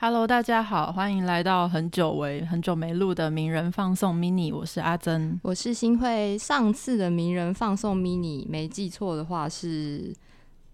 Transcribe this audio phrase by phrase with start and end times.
[0.00, 6.38] Hello，大家好，欢迎来到很久违、很久没录的名人放送 mini，我是阿珍，我是新会。
[6.38, 10.14] 上次的名人放送 mini，没记错的话是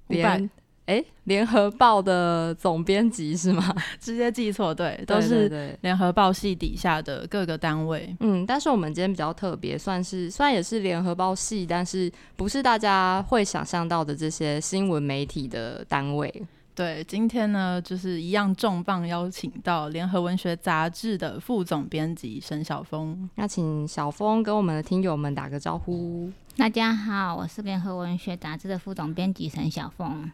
[0.08, 0.50] 联
[0.84, 3.74] 哎联合报的总编辑是吗？
[3.98, 8.15] 直接记错，对，都是联合报系底下的各个单位。
[8.21, 16.30] 嗯，但是我们今天比较特别，算是虽然也是联合报系，但是不是大家会想象到的这些新闻媒体的单位。
[16.77, 23.30] 对，今天呢，就是一样重磅邀请到联合文学杂志的副总编辑沈晓峰。
[23.37, 26.29] 那请小峰跟我们的听友们打个招呼。
[26.56, 30.29] 大家好，我是联合文学杂志的副总编辑沈晓峰。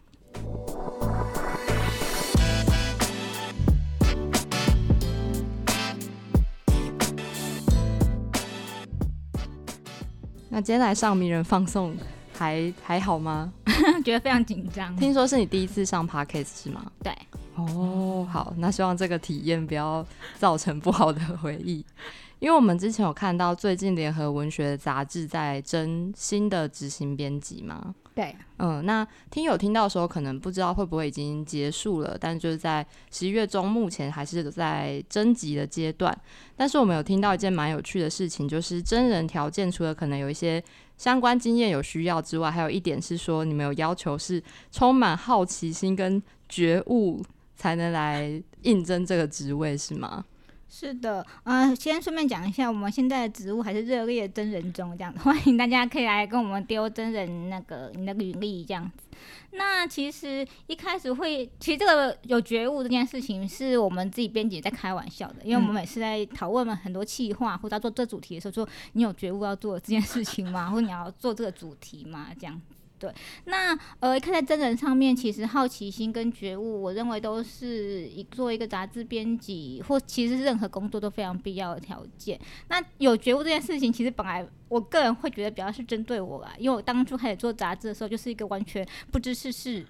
[10.49, 11.95] 那今天来上名人放送。
[12.41, 13.53] 还还好吗？
[14.03, 14.97] 觉得非常紧张。
[14.97, 16.91] 听说是你第一次上 podcast 是吗？
[17.05, 17.13] 对。
[17.55, 20.05] 哦，好，那希望这个体验不要
[20.39, 21.85] 造成不好的回忆。
[22.41, 27.95] 因为我们之前有看到最近联合文学杂志在征新的执行编辑嘛？
[28.13, 36.15] 对，嗯，那听友听到的时候，可能不知道会不会已经结束了，但就是在十一月中，目前还是在征集的阶段。
[36.57, 40.63] 但是我们有听到一件蛮有趣的事情，就是真人条件除了可能有一些
[40.99, 47.23] 相关经验有需要之外，还有一点是说，你们有要求是充满好奇心跟觉悟
[47.57, 50.25] 才能来应征这个职位，是吗？
[50.73, 59.05] 是的，呃，先顺便讲一下，我们现在的职务还是热烈真人中，这样 欢迎大家可以来跟我们丢真人那个你的履历这样子。
[59.51, 70.71] 那其实一开始会，其实这个有觉悟这件事情是我们自己编辑在开玩笑的，因为我们每次在讨论很多企划或者做这主题的时候，说你有觉悟要做这件事情吗？
[70.71, 72.29] 或者你要做这个主题吗？
[72.39, 72.63] 这样。
[73.01, 73.11] 对，
[73.47, 82.39] 那呃，看在真人上面，其实好奇心跟觉悟，我认为都是一做一个杂志编辑，或其实任何工作都非常必要的条件。
[82.69, 89.87] 那有觉悟这件事情，其实本来我个人会觉得比较是针对我吧，因为我当初开始做杂志的时候，就是一个完全不知世事。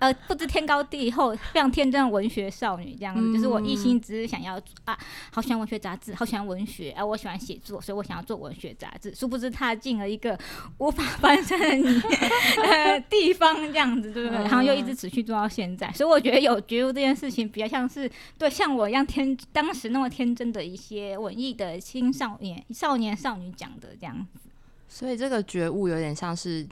[0.00, 4.98] 呃，不知天高地厚，非常天真的文学少女这样子，就是我一心只是想要啊，
[5.32, 9.14] 好喜欢文学杂志，好喜欢文学，啊，我喜欢写作，所以我想要做文学杂志。
[9.14, 10.38] 殊不知踏进了一个
[10.78, 11.90] 无法翻身的
[12.62, 14.38] 呃地方，这样子对不对？
[14.38, 24.48] 然后又一直持续做到现在，所以我觉得有觉悟这件事情，比较像是对像我一样天当时那么天真的一些文艺的青少年、少年少女讲的这样子。
[24.88, 26.66] 所以这个觉悟有点像是。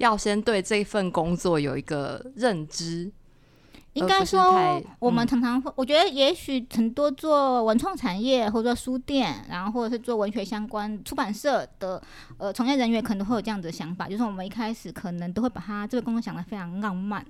[0.00, 3.12] 要先对这份工作有一个认知，
[3.92, 12.02] 应该说，我们常常会，我觉得也许很多做文创产业或者书店，然后或者是做文学相关出版社的
[12.38, 17.22] 呃从业人员，可能会有这样的想法，就是我们一开始可能都会把他这个工作想得非常浪漫，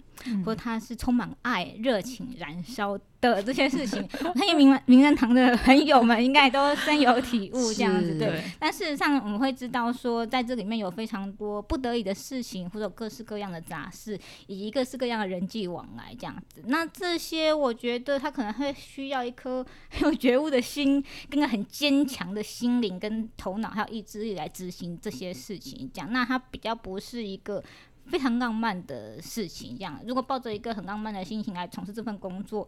[0.45, 2.97] 或者他是充满爱、热情、燃烧。
[3.21, 8.43] 的这些事情，那些名人名人堂的朋友们应该都深有体悟，这样子对。
[8.59, 16.63] 但事实上，我们会知道说，在这里面有非常多不得已的事情，或者各式各样的杂事，以及各式各样的人际往来，这样子。
[16.67, 25.91] 那这些，我觉得他可能会需要一颗很 有觉悟的心，跟个很坚强的心灵跟头脑，还有意志力来执行这些事情。
[25.93, 27.63] 这样，那他比较不是一个。
[28.07, 32.67] 非常浪漫的事情，这样如果抱着一个很浪漫的心情来从事这份工作，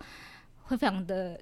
[0.65, 1.41] 会非常的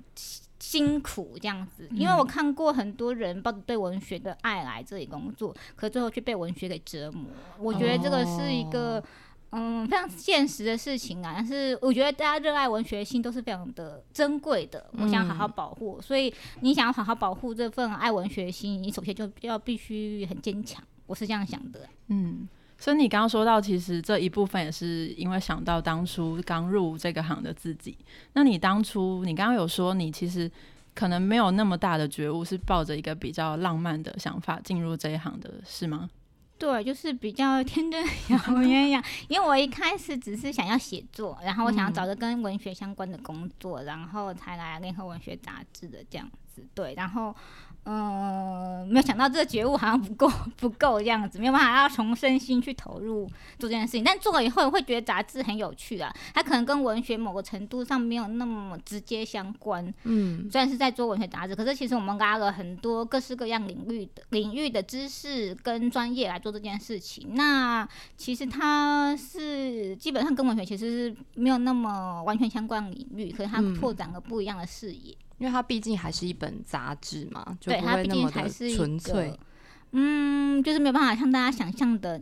[0.58, 1.88] 辛苦，这样子。
[1.92, 7.24] 因为我看过很多人抱着对文学的爱来这里工作，可最后却被文学给折磨。
[7.58, 9.02] 我觉得这个是一个
[9.50, 11.32] 嗯非常现实的事情啊。
[11.36, 16.00] 但是我觉得大家热爱文学心都是非常的珍贵的，我想好好保护。
[16.00, 20.82] 所以你想要好好保护这份爱文学心，你首先就要必须很坚强。
[21.06, 22.48] 我是这样想的，嗯。
[22.80, 27.94] 所以你刚刚说到，其实这一部分也是因为想到当初刚入这个行的自己。
[28.32, 30.50] 那你当初，你刚刚有说你其实
[30.94, 36.08] 可能没有那么大的觉悟，是抱着一个比较浪漫的想法进入这一行的，是吗？
[36.58, 39.04] 对，就是比较天真小鸳鸯。
[39.28, 46.66] 因为我一开始只是想要写作，然后我想要找个跟文学相关的工作，然后才来联合文学杂志的这样子。
[46.74, 47.36] 对，然后。
[47.92, 53.26] 嗯，没有想到这个觉悟好像不够，不够这样子，没有办法要从身心去投入
[53.58, 54.04] 做这件事情。
[54.04, 59.92] 但做了以后会觉得杂志很有趣啊，它可能跟文学某个程度上没有那么直接相关。
[60.04, 67.34] 嗯，虽然是在做文学杂志，可是其实我们拉了很多各式各样领域的领域的知识跟专业来做这件事情。
[67.34, 75.16] 那其实它是基本上跟文学其实是没有那么完全相关领域，可是它拓展了不一样的视野。
[75.40, 79.36] 因为它毕竟还是一本杂志嘛，就不会那么的纯粹。
[79.92, 82.20] 嗯，就是没有办法像大家想象的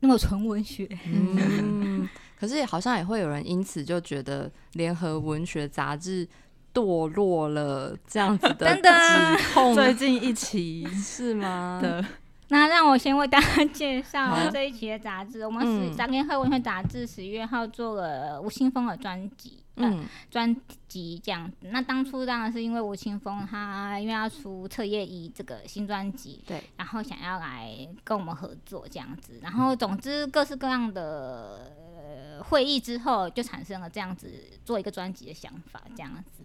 [0.00, 0.88] 那么纯文学。
[1.04, 2.08] 嗯，
[2.38, 6.26] 可是好像也会有人因此就觉得联合文学杂志
[6.72, 11.80] 堕落了这样子的 指控，最近一期 是吗？
[11.82, 12.04] 的
[12.48, 15.44] 那让我先为大家介绍这一期的杂志。
[15.44, 20.56] 我们嗯是《杂联合文学杂志》十月号做了吴青峰的专辑，嗯，嗯专
[20.86, 21.68] 辑这样子。
[21.70, 29.40] 那当初当然是因为吴青峰他因为要出《彻夜一》这个新专辑，对，然后想要来跟我们合作这样子。
[29.42, 34.32] 然后总之各式各样的、呃、会议之后，就产生了这样子
[34.64, 36.44] 做一个专辑的想法，这样子。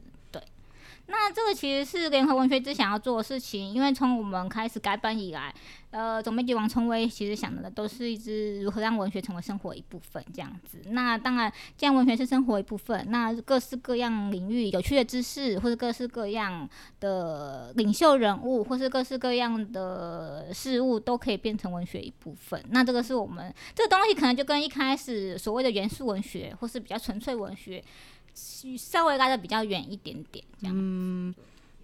[1.11, 5.53] 那这个其实是联合文学之想要做的事情，因为从我们开始改版以来，
[5.91, 10.79] 呃，总编辑王聪威其实想的都是一直如何让文学成为生活一部分这样子。
[10.85, 16.67] 那当然，既然文学是生活一部分，那各式各样领域有趣的知识，或者各式各样
[17.01, 22.63] 的领袖人物，或是各式各样的事物，都可以变成文学一部分。
[22.69, 27.83] 那这个是我们这个东西，可能就跟一开始所谓的元素文学，或是比较纯粹文学，
[28.33, 30.75] 稍微拉的比较远一点点，这样。
[30.77, 31.33] 嗯，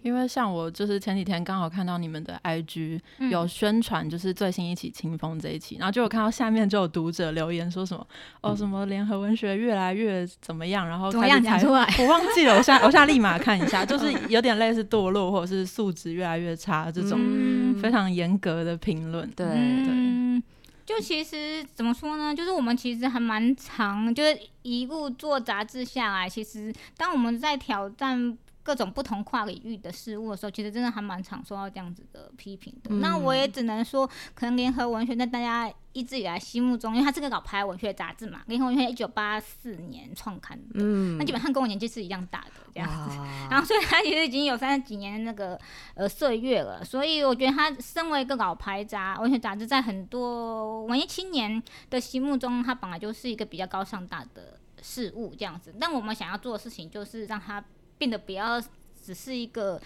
[0.02, 8.06] 因为像我就是前几天刚好看到你们的 IG 嗯有宣传，就是最新一期清风这一期，然后就有看到下面就有读者留言说什么
[8.40, 11.84] 哦什么联合文学越来越怎么样，然后怎么样讲出来？
[11.98, 19.28] 我忘记了，我现在我现在立马看一下，就是有点类似堕落或者是素质越来越差这种嗯非常严格的评论。
[19.36, 20.42] 对，嗯，
[20.88, 22.34] 就其实怎么说呢？
[22.34, 28.38] 就是我们其实还蛮长，就是一路做杂志下来，其实当我们在挑战
[28.68, 32.94] 各种不同跨领域的事物的时候，其实真的还蛮常受到这样子的批评的。
[32.96, 43.16] 那我也只能说，可能联合文学在大家一直以来心目中，因为它是个老牌文学杂志嘛，联合文学一九八四年创刊的，嗯那基本上跟我年纪是一样大的这样子。
[43.50, 45.58] 然后，所以它其实已经有三十几年的那个
[45.94, 55.74] 呃岁月了，所以我觉得它身为一个老牌杂文学杂志，在很多文艺青年的心目中，它本来就是一个比较高尚大的事物这样子。
[55.80, 57.64] 但我们想要做的事情，就是让它
[57.98, 58.58] 变得不要
[59.02, 59.80] 只是一个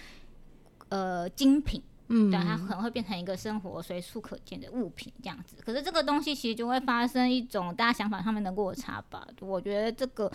[0.90, 1.82] 呃精品。
[2.14, 5.56] 嗯对，它可能会变成一个生活随处可见的物品这样子。
[5.64, 9.26] 可是这个东西其实就会发生一种大家想法上面的落差吧。
[9.40, 10.30] 我觉得这个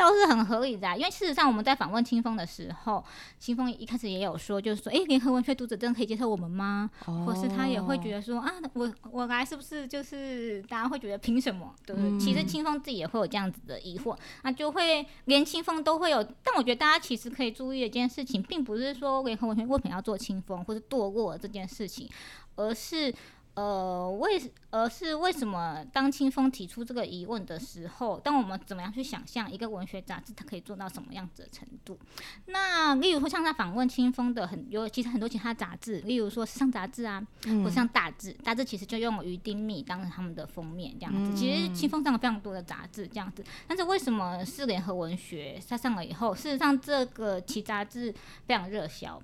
[0.00, 3.04] 倒是很合理的啊、因为事实上我们在访问清风的时候，
[3.38, 6.90] 清风一开始也有说，就是说，诶，联合文学读者真的可以接受我们吗？
[7.04, 11.74] 或是他也会觉得说啊，我我来是不是就是大家会觉得凭什么？
[11.84, 12.18] 对不对？
[12.18, 16.24] 其实清风自己也会有这样子的疑惑，那就会连清风都会有。
[16.42, 22.08] 但我觉得大家其实可以注意的一件事情，并不是说联合文学为什么要做清风或是堕落这件事情，
[22.56, 23.14] 而是。
[23.54, 31.98] 呃，为而是为什么当清风提出这个疑问的时候，当我们怎么样去想象一个文学杂志它可以做到什么样子的程度？
[32.46, 41.34] 那例如说像他访问清风的很有，其实很多其他杂志，例如说时尚杂志啊，或者像大志，大志其实就用于丁密当成他们的封面这样子。
[41.36, 48.14] 其实清风上了非常多的杂志这样子，但是为什么是联合文学它上了以后，事实上这个其杂志
[48.46, 49.20] 非常热销。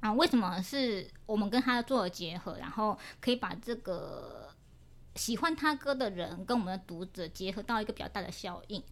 [0.00, 4.48] 啊，为什么是我们跟他做了结合，然后可以把这个
[5.16, 8.82] 喜欢他歌的人跟我们的读者结合到一个比较大的效应？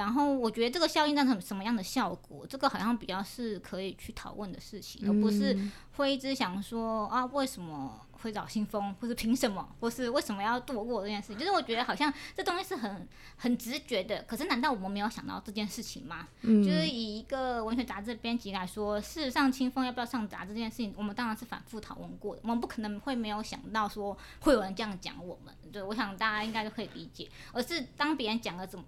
[0.00, 5.54] 然后我觉得这个效应造成什么样的效果，这个好像比较是可以去讨论的事情，而不是
[5.96, 11.38] 会一直想说啊，为什么会找新风，或是凭什么，或是为什么要躲过这件事情。
[11.38, 13.06] 就是我觉得好像这东西是很
[13.36, 16.26] 很直觉的，可是难道我们没有想到这件事情吗？
[16.42, 22.40] 就是以一个文学杂志编辑来说，事实上清风要不要上杂志这件事情，我们当然是反复讨论过的。
[22.42, 27.28] 我们不可能会没有想到说会有人这样讲我们，对，我想大家应该都可以理解。
[27.52, 28.84] 而是当别人讲了怎么。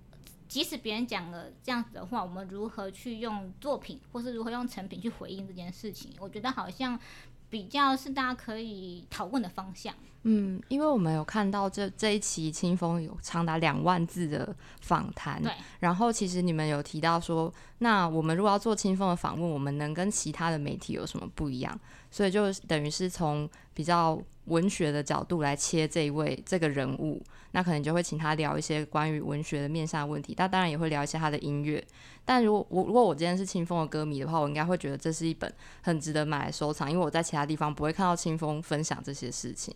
[0.52, 6.10] 即使别人讲了这样子的话，我们如何去用作品，或是如何用成品去回应这件事情？
[6.20, 7.00] 我觉得好像
[7.48, 9.94] 比较是大家可以讨论的方向。
[10.24, 21.78] 嗯，因为我们有看到这这一期清风有长达两万字的访谈，对，然后其实你们有提到说，那我们如果要做清风的访问，我们能跟其他的媒体有什么不一样？
[22.10, 27.20] 所以就等于是从比较文学的角度来切这一位这个人物，
[27.52, 31.82] 那可能就会请他聊一些关于文学的面向问题，那当然也会聊一些他的音乐。
[32.24, 39.74] 但如果我如果我今天是清风的歌迷的话，我应该会觉得这是一本很值得买来收藏，因为我在其他地方不会看到清风分享这些事情。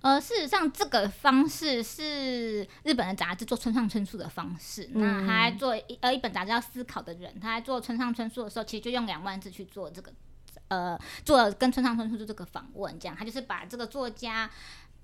[0.00, 4.88] 呃，事实上，这个方式是日本的杂志做村上春树的方式。
[4.92, 10.12] 那他还做一呃一本杂志叫《思考的人》，他在做村上春树的时候，其实就用两万字去做这个
[10.68, 14.50] 呃做跟村上春树做这个访问，这样他就是把这个作家。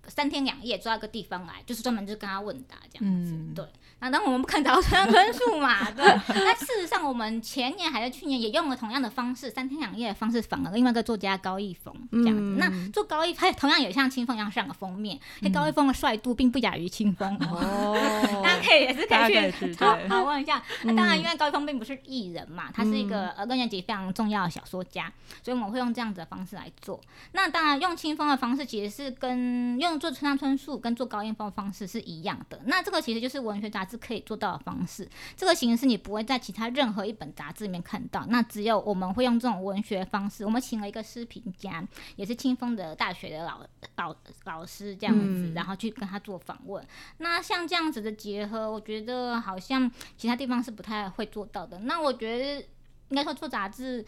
[0.08, 3.64] 三天两夜抓一个地方来，就是专门就跟他问答这样子，对。
[4.00, 6.04] 那当然我们不看找村分数嘛，对。
[6.34, 12.56] 那事实上，我们前年还是去年也用了同样的方式，三天两夜的方式访了另外一个作家高一峰这样子。
[12.58, 17.96] 那做高一，他同样也像清风一样上了封面，因为高一峰的帅度并不亚于清风哦。
[18.42, 20.60] 大家可以也是可以去讨讨问一下。
[20.82, 25.12] 那当然，因为高一峰并不是艺人嘛，他是一个呃更年级非常重要的小说家，
[25.44, 27.00] 所以我们会用这样子的方式来做。
[27.30, 32.60] 那当然，用清风的方式其实是跟用做村上春树跟做高一峰方式是一样的。
[32.66, 33.92] 那这个其实就是文学杂志。
[34.02, 38.26] 可以做到的方式，这个形式你不会在其他任何一本杂志里面看到。
[38.30, 40.44] 那只有我们会用这种文学方式。
[40.44, 43.60] 我们请了一个诗评家，也是清风的大学的老
[43.96, 46.84] 老老师这样子，然后去跟他做访问。
[47.18, 51.78] 那像这样子的结合，我觉得好像其他地方是不太会做到的。
[51.80, 52.66] 那我觉得
[53.10, 54.04] 应该说做杂志，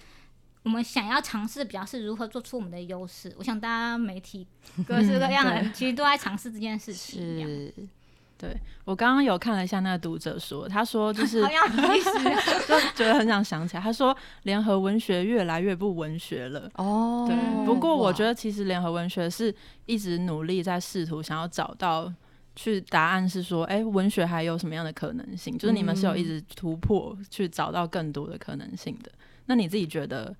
[0.64, 3.32] 我们想要尝试比较是如何做出我们的优势。
[3.38, 4.46] 我想大家媒体
[4.86, 7.20] 各式各样的人其实都在尝试这件事情。
[7.20, 7.74] 是
[8.36, 11.40] 对我刚刚有看了一下那个读者说，他说就是
[12.66, 17.26] 就觉得很想想起来，他说联合文学越来越不文学了哦。
[17.28, 19.54] 对，不过我觉得其实联合文学是
[19.86, 22.12] 一直努力在试图想要找到
[22.56, 25.56] 去答案，是说哎，文学还有什么样的可能性？
[25.56, 29.12] 就是你们是有一直突破去找到更多的可能性的。
[29.46, 30.34] 那你自己觉得？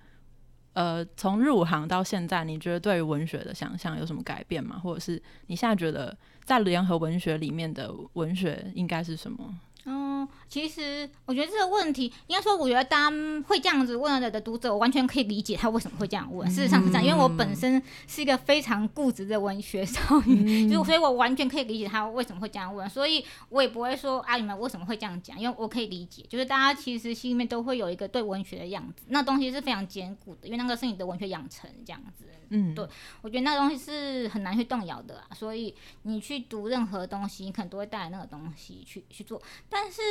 [0.75, 4.77] 呃，从入行到现在，你觉得对于文学的想象有什么改变吗？
[4.77, 9.57] 或者是你现在觉得在联合文学里面的文学应该是什么？
[9.87, 13.15] 嗯，其实我觉得这个问题，应该说，我觉得大家
[13.47, 16.49] 会这样子问的的读者，我完全可以理解他为什么会这样问。
[16.49, 22.89] 事实上是这样，因为我本身是一个非常固执的文学少女，就所以我完全可以理解他为什么会这样问。
[22.89, 25.39] 所以我也不会说啊，你们为什么会这样讲？
[25.39, 32.25] 因为我可以理解，就是大家其实心里面都会有一个对文学的样子，那东西是非常坚固的，因为那个是你的文学养成这样子。
[32.49, 32.87] 嗯，对，
[33.23, 35.73] 我觉得那东西是很难去动摇的，所以
[36.03, 39.41] 你去读任何东西，你可能都会带来那个东西去去做，
[39.75, 40.01] 但是。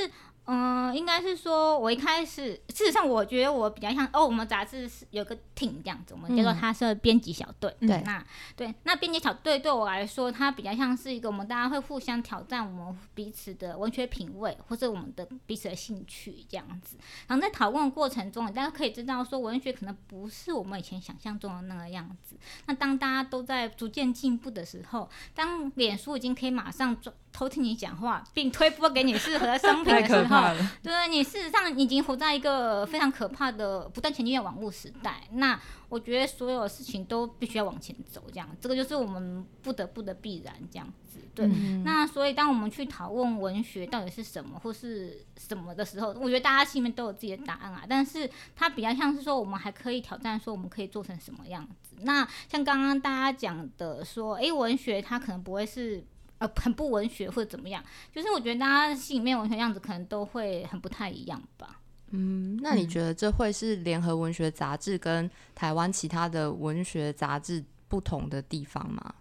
[0.46, 7.74] 嗯，应该是说，我一开始，事实上，我觉得我比较像哦，我们杂志是有个 team 这样子，我们叫做它是编辑小队。
[7.80, 8.22] 对，那
[8.54, 16.98] 对，那编辑小队对我来说，它比较像是一个我们大家会互相挑战我们彼此的文学品味，或者我们的彼此的兴趣这样子。
[17.26, 22.36] 然后在讨论的过程中，大家可以知道说，文学可能不是我们以前想象中的那个样子。
[22.66, 26.94] 那当大家都在逐渐进步的时候，当脸书已经可以马上
[27.34, 35.24] 偷听你讲话，并推播给你适合的商品的时候，对，你事实上已经活在一个非常可怕的不断前进的网络时代。
[35.32, 41.18] 那我觉得所有事情都必须要往前走，这样，这个就是我们不得不的必然，这样子。
[41.34, 41.48] 对，
[41.82, 47.82] 那所以当我们去讨论文学到底是什么或是什么的时候，我觉得大家心里面都有自己的答案啊。
[47.88, 51.96] 但是它比较像是说，我们还可以挑战说，我们可以做成什么样子。
[52.02, 56.04] 那像刚刚大家讲的说，诶，文学它可能不会是。
[56.38, 61.80] 呃，很不文学或者怎么样，就是我觉得大家心里面文学样子可能都会很不太一样吧。
[62.10, 69.14] 嗯，那你觉得这会是联合文学杂志跟台湾其他的文学杂志不同的地方吗？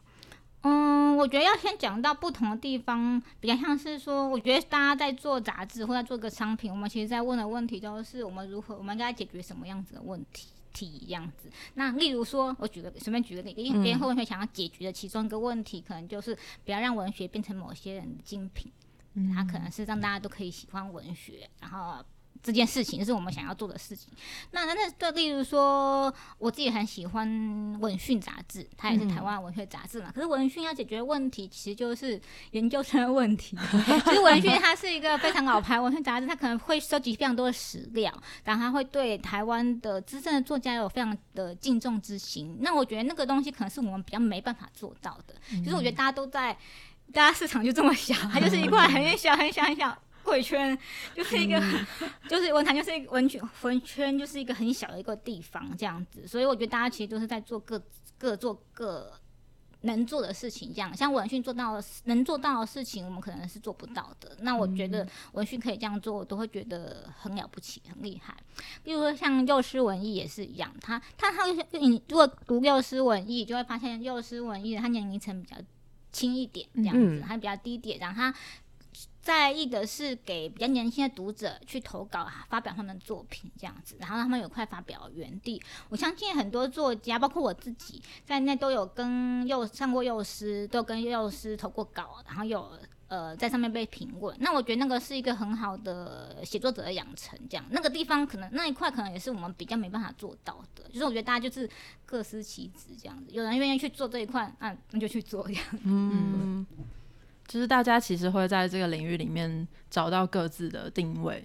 [0.61, 10.47] 嗯，我觉得要先讲到不同的地方，比较像是说，我觉得大家在做杂志或者做个商品，我们其实在问的问题都是我们如何，我们应该解决什么样子的问题。
[10.73, 18.71] 题样子，那例如说，我举个随便举个例，因为联合文学想要解决的其中一个问题，可能就是不要让文学变成某些人的精品，
[19.33, 22.03] 它可能是让大家都可以喜欢文学，然后。
[22.43, 24.11] 这件事情是我们想要做的事情。
[24.51, 27.25] 那那那，就例如说，我自己很喜欢
[27.79, 30.11] 《文讯》杂志，它也是台湾文学杂志嘛。
[30.13, 32.21] 可是《文讯》要解决问题，其实就是
[32.51, 33.57] 研究生的问题。
[33.71, 42.57] 其实《文讯》它是一个非常老牌文学杂志，它可能会收集非常多的史料，然后它会对台湾的资深的作家有非常的敬重之心。
[42.59, 45.33] 那我觉得那个东西可能是我们比较没办法做到的。
[45.63, 46.51] 就是我觉得大家都在，
[47.13, 49.97] 大家市场就这么小，它就是一块很小很小很小。
[50.23, 50.77] 贵圈
[51.13, 51.61] 就是一个，
[52.29, 57.81] 就是文坛就是一个文圈，文圈就是一个很小的一个地方这样子，所以我觉得大家其实都是在做各
[58.17, 59.11] 各做各
[59.81, 64.37] 能做的事情，这样像文讯做到能做到的事情，我们可能是做不到的。
[64.39, 68.33] 那我觉得文讯可以这样做，我都会觉得很了不起，很厉害。
[68.85, 71.45] 例如说像幼师文艺也是一样，他他他
[71.77, 75.57] 你如果读幼师文艺，就会发现幼师文艺他年龄层比较
[76.13, 78.33] 轻一点，这样子，还比较低点，然后他。
[79.23, 85.59] 在意的是给比较年轻的读者去投稿发表他们的作品这样子，然后他们有块发表园地。
[85.89, 92.71] 我相信很多作家，包括我自己在内，都有跟幼上过幼师，都跟幼师投过稿，然后有。
[93.09, 101.69] 呃，在上面被评论，那我觉得那个是一个很好的写作者的养成，这样那个地方可能那一块可能也是我们比较没办法做到的，就是我觉得大家就是
[102.07, 105.63] 各司其职这样子，有人愿意去做这一块，那那就去做这样。
[105.83, 106.65] 嗯，
[107.53, 111.43] 就是大家其实会在这个领域里面找到各自的定位。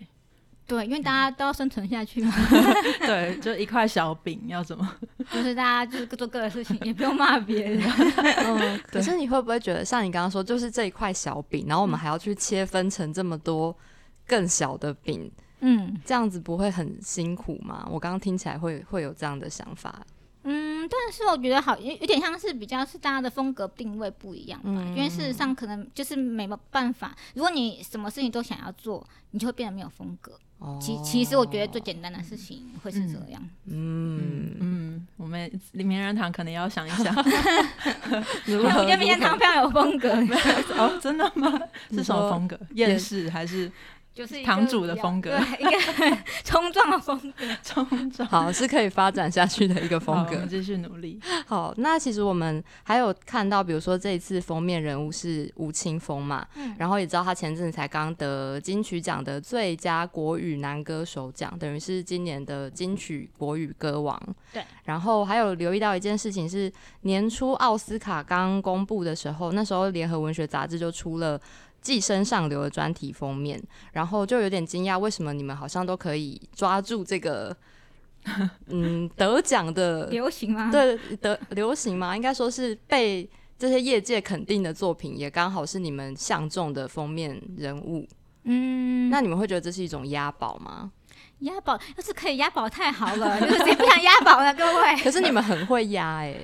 [0.66, 2.32] 对，因为大家都要生存下去嘛。
[3.04, 4.90] 对，就一块小饼要怎么？
[5.30, 7.82] 就是大家就是各做各的事情，也不用骂别人。
[8.42, 13.76] 嗯， 可是你会不会觉得，像你刚刚说，就是这一块小饼，然后我们还要去切分成这么多
[14.26, 17.86] 更小的饼，嗯，这样子不会很辛苦吗？
[17.90, 20.02] 我刚刚听起来会会有这样的想法。
[20.44, 30.38] 嗯，但是我觉得好有有点像是比较是大家的风格定位不一样吧，因为事实上可能就是没有办法，如果你什么事情都想要做，你就会变得没有风格。
[30.80, 33.40] 其其实我觉得最简单的事情会是这样。
[33.66, 37.14] 嗯嗯，我们名人堂可能要想一想。
[37.14, 40.10] 我觉得名人堂非常有风格。
[40.76, 41.60] 哦，真的吗？
[41.92, 42.58] 是什么风格？
[42.74, 43.70] 厌世还是？
[44.18, 51.20] 就是堂主的风格，一个冲撞的风格， 冲撞好是可以发展下去的一个风格，继续努力。
[51.46, 64.20] 好，那其实我们还有看到，比如说这一次封面人物是吴青峰嘛，嗯，然后也知道他前阵子才刚得金曲奖的最佳国语男歌手奖，等于是今年的金曲国语歌王。
[64.52, 66.72] 对，然后还有留意到一件事情是，
[67.02, 71.40] 年初奥斯卡刚公布的时候，那时候联合文学杂志就出了。
[71.80, 77.56] 寄生上流的专题封面，然后就有点惊讶，为什么你们好像都可以抓住这个，
[78.66, 80.70] 嗯，得奖的 流行吗？
[80.70, 82.14] 对，得流行吗？
[82.16, 88.06] 应该说是被这些业界肯定的作品，也刚好是你们相中的封面人物。
[88.44, 90.90] 嗯，那你们会觉得这是一种押宝吗？
[91.40, 94.52] 押宝要是可以押宝太好了，就是谁不想押宝呢？
[94.54, 96.36] 各位，可是你们很会押哎。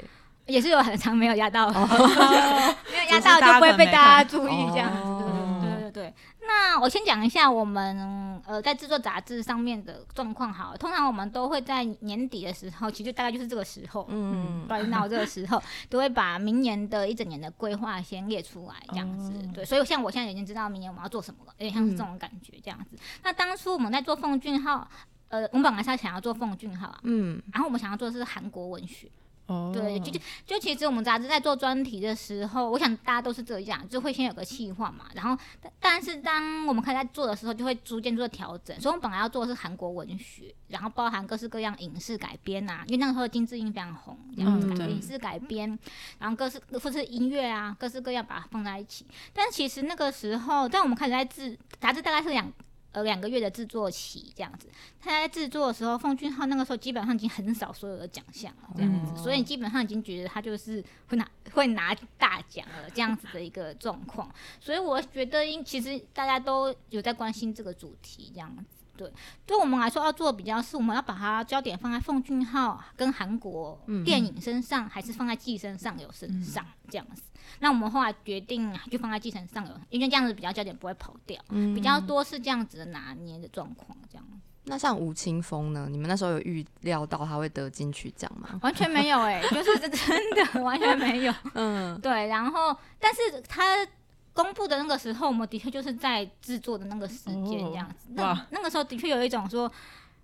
[0.46, 1.68] 也是有很长没有压到，
[2.90, 5.24] 没有压到就不会被大家注意这样子。
[5.62, 6.14] 对对对，
[6.46, 10.76] 那我先讲一下我们呃在制作杂志上面的状况好。
[10.76, 19.32] 通常我们都会在年底的时候，其实大概就是这个时候，嗯，到到这个时候， 都会把明年的一整年的规划先列出来这样子。
[19.54, 22.96] 对，所以像我现在已经知道明年我们要做什么了，有点像是这种感觉这样子。
[23.22, 24.86] 那当初我们在做奉俊号，
[25.28, 29.08] 呃，我们本来是想要做奉俊号，嗯，然后我们想要做的是韩国文学。
[29.46, 35.04] 对，就就就其实我们杂志在做专题的时候，我想大家都是这样，就会先有个计划嘛。
[35.14, 35.36] 然后，
[35.78, 38.74] 但是当我们开始在做的时候，就会逐渐做调整。
[38.80, 45.78] 所以，我们本来要做的是韩国文学，然后包含各式各样影视改编啊，因为那个时候金智英非常红，这样子影视改编，
[46.18, 49.06] 然后各式或是音乐啊，各式各样把它放在一起。
[49.34, 52.50] 但其实那个时候，在我们开始在制杂志，大概是两。
[52.94, 54.68] 呃，两个月的制作期这样子，
[55.00, 68.73] 他在制作的时候，奉俊昊那个时候基本上已经很少所有的奖项了，这样子，所以基本上已经觉得他就是会拿会拿大奖了这样子的一个状况，所以我觉得，因其实大家都有在关心这个主题这样子。
[68.96, 69.10] 对，
[69.46, 77.22] 对我们来说要做比较是，我们要把它焦点放在奉俊昊跟韩国电影身上，还是放在寄生上有身上这样子。
[77.60, 81.40] 那我们后来决定就放在继承上游，因为这样子比较焦点不会跑掉，
[81.74, 83.96] 比较多是这样子的拿捏的状况。
[84.10, 84.24] 这样，
[84.64, 85.88] 那像吴青峰呢？
[85.90, 88.58] 你们那时候有预料到他会得金曲奖吗？
[88.62, 91.34] 完全没有哎， 就是真的完全没有。
[91.54, 92.26] 嗯，对。
[92.28, 93.86] 然后，但是他。
[94.34, 98.08] 公布的那个时候，我们的确就是在制作的那个时间这样子。
[98.08, 99.70] 那那个时候的确有一种说，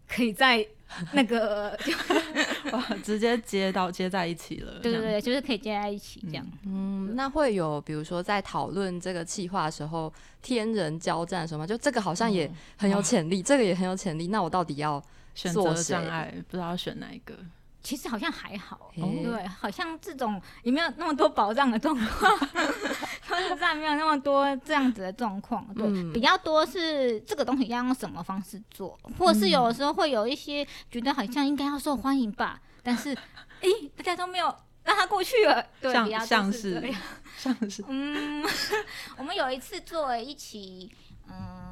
[0.09, 0.67] 可以在
[1.13, 1.79] 那个
[2.73, 4.81] 哇，直接接到接在一起了。
[4.81, 6.45] 对对对，就是可以接在一起这样。
[6.67, 11.65] 嗯，那会有比如说在讨论这个企划的时候，天人交战什么？
[11.65, 14.27] 就这个好像也很有潜力，这个也很有潜力。
[14.27, 15.01] 那我到底要
[15.37, 17.35] 选择障碍，不知道要选哪一个？
[17.83, 22.39] 其实好像还好，对，好像这种也没有那么多保障的状况，
[23.27, 33.17] 说实在没有那么多这样子的状况，对，比较多是这个东西要用什么方式做，或者是有的时候会有一些觉得好像应该要受欢迎吧，但是，
[33.63, 36.95] 哎，大家都没有让他过去了，对，像像是，
[37.39, 38.45] 像是，嗯，
[39.17, 40.91] 我们有一次做一起，
[41.29, 41.70] 嗯。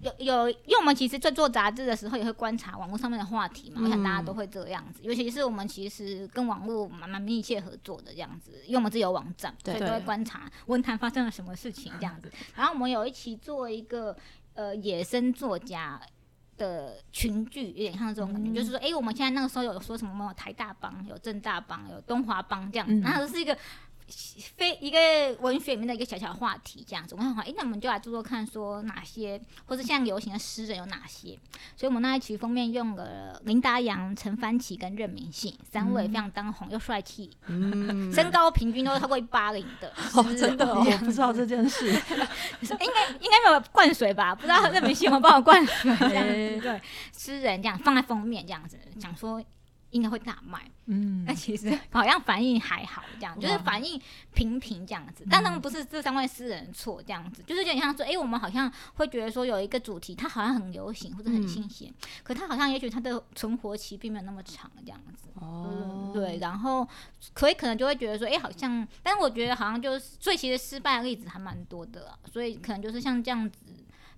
[0.00, 3.80] 有有，因为我们其实，在做杂志的时候，也会观察网络上面的话题嘛。
[3.82, 12.30] 我想大家都会这个样子，尤其是我们其实跟网络蛮蛮密切合作的这样子，因为我们自己有网站，所以都会观察文坛发生了什么事情这样子。
[12.54, 14.16] 然后我们有一期做一个
[14.54, 16.00] 呃野生作家
[16.56, 20.26] 的群聚，有点像这种感觉，就是说，哎，我们现在那个时候有说什么？
[20.26, 23.58] 有台大帮，有正大帮，有东华帮这样子，然后是一个。
[24.56, 24.98] 非一个
[25.40, 27.14] 文学里面的一个小小话题这样子。
[27.14, 31.38] 我们想，哎，那我们就来做做看，说哪些或者现在流行的诗人有哪些。
[31.76, 39.92] 所以我们那一期封面用了林达阳、陈帆奇跟任明信三位非常当红又帅气，身高平均都超过一八零的。
[40.14, 41.86] 哦，真的，我不知道这件事。
[41.92, 44.34] 应该应该没有灌水吧？
[44.34, 45.94] 不知道任明信有帮我灌水。
[46.60, 46.80] 对，
[47.16, 49.42] 诗人这样放在封面这样子，讲说。
[49.90, 54.00] 应该会大卖，嗯，那其实好像反应还好，这样就是反应
[54.34, 55.24] 平平这样子。
[55.30, 65.28] 但他们不是这三位诗人错，这样子就是有点像说，哎，我们好像会觉得说有一个主题，它好像很流行或者很新鲜，可它好像也许它的存活期并没有那么长，这样子。
[65.34, 66.86] 哦，对，然后
[67.32, 73.58] 可以可能就会觉得说，哎，好像，但是我觉得好像就是，所以其实失败的例子还蛮多的，所以可能就是像这样子。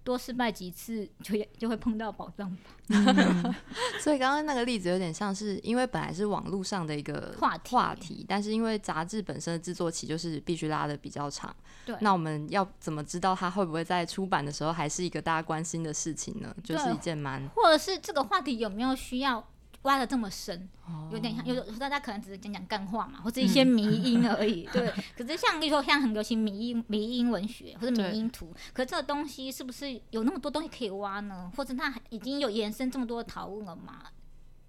[0.03, 3.55] 多失败几次，就就会碰到宝藏吧。
[4.01, 11.55] 所以刚刚那个例子有点像是，因为本来是网络上的一个话题，话题，但是因为杂志本身的制作期就是必须拉的比较长。
[11.85, 16.55] 对，那我们要怎么知道它会不会在出版的时候还是一个大家关心的事情呢？
[16.65, 19.47] 就是一件蛮，或者是这个话题有没有需要？
[19.83, 20.69] 挖的这么深，
[21.11, 24.69] 有点像，有的大家可能只是讲讲干话嘛，或者一些迷音而已。
[24.73, 31.51] 对，可是像比如说像很流行迷音迷音文学或者迷音图，可这个东西是不是有那么多东西可以挖呢？
[31.57, 34.03] 或者它已经有延伸这么多的讨论了吗？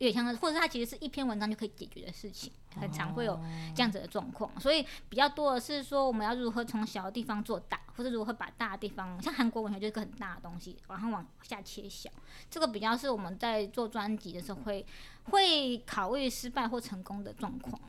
[0.01, 3.39] 有点像，或者它其实是一篇文章就可以解决的事情，很常会有
[3.75, 4.49] 这样子的状况。
[4.59, 12.09] 所以比较多的是说，我们要如何从小的地方做大，或者如何把大的地方，像韩国文学就是一个很大的东西，然后往下切小。
[12.49, 14.83] 这个比较是我们在做专辑的时候会
[15.25, 17.79] 会考虑失败或成功的状况。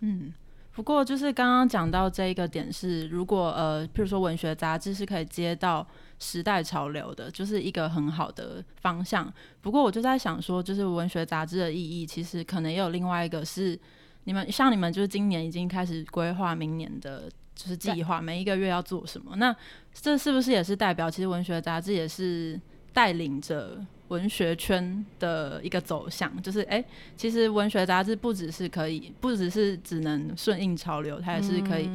[0.00, 0.34] 嗯。
[0.72, 5.86] 不过，就是刚刚讲到这一个点是，如果呃，譬如说文学杂志是可以接到
[6.18, 9.30] 时代潮流的，就是一个很好的方向。
[9.60, 13.78] 不过，我就在想说，就是文学杂志的意义，其实可能也有另外一个是，
[14.24, 19.34] 你们像你们就是今年已经开始规划明年的就是计划，每一个月要做什么？
[19.36, 19.54] 那
[19.92, 22.58] 这是不是也是代表，其实文学杂志也是
[22.92, 23.84] 带领着？
[24.10, 26.84] 文学圈的一个走向，就是哎，
[27.16, 31.88] 其实文学杂志不只是可以，不只是只能顺应潮流，它也是可以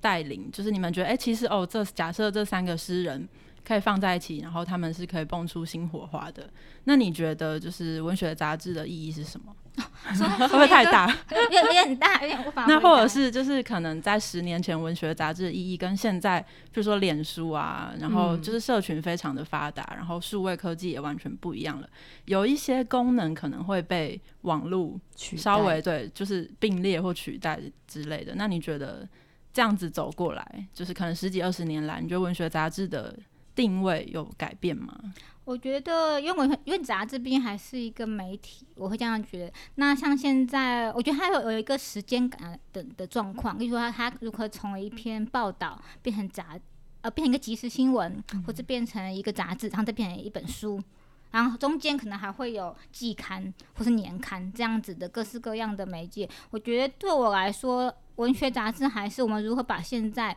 [0.00, 0.50] 带领。
[0.52, 3.28] 就是你们觉得，哎，其实哦，这假设这三个诗人
[3.64, 6.50] 可以放在一起，然后他们是可以蹦出新火花的。
[6.84, 9.54] 那你觉得，就是文学杂志的意义是什么？
[10.04, 11.06] 会不会太大？
[11.30, 12.66] 有有点大，有点无法。
[12.66, 21.88] 那或者是就是可能在十年前，文学杂志的意义跟现在，比如说脸书啊，然后就是社群非常的发达，然后数位科技也完全不一样了。
[22.26, 28.34] 有一些功能可能会被网络稍微对，就是并列或取代之类的。
[28.34, 29.08] 那你觉得
[29.52, 33.16] 这样子走过来，就是可能十几二十年来，你觉得文学杂志的
[33.54, 34.98] 定位有改变吗？
[35.44, 39.52] 我觉得，因为我因为杂志毕竟还是一个媒体，我会这样觉得。
[39.74, 46.56] 那像现在，我觉得它有有一个时间感的的状况，例如说它如何从一篇报道变成杂，
[47.00, 50.80] 呃，变成一个即时新闻，或者变成一个杂志，然后再变成一本书，
[51.32, 56.28] 然后中间可能还会有季刊或是年刊这样子的各式各样的媒介。
[56.50, 60.36] 我觉得对我来说，文学杂志还是我们如何把现在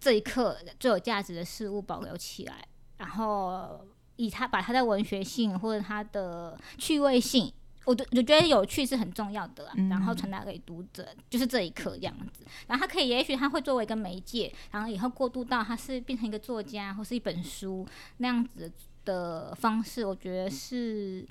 [0.00, 2.66] 这一刻最有价值的事物保留起来，
[2.98, 3.86] 然后。
[4.20, 7.50] 以他把他的文学性或者他的趣味性，
[7.86, 12.44] 我就我觉得有趣是很重要的，然后传达给读者，就是这一刻这样子。
[12.66, 17.86] 然后他可以，也许他会作为一个媒介，然后以后过渡到他是变成一个作家或是一本书
[18.18, 18.70] 那样子
[19.06, 21.26] 的方式，我觉得是